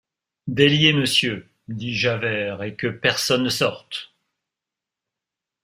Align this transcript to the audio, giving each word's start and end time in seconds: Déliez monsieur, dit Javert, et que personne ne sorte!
Déliez 0.47 0.93
monsieur, 0.93 1.47
dit 1.67 1.93
Javert, 1.93 2.63
et 2.63 2.75
que 2.75 2.87
personne 2.87 3.43
ne 3.43 3.49
sorte! 3.49 4.15